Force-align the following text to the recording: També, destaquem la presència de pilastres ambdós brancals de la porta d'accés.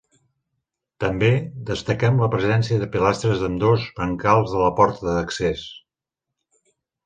També, 1.03 1.29
destaquem 1.67 2.17
la 2.23 2.31
presència 2.37 2.81
de 2.85 2.89
pilastres 2.97 3.45
ambdós 3.51 3.87
brancals 4.03 4.57
de 4.57 4.65
la 4.67 4.73
porta 4.83 5.15
d'accés. 5.21 5.71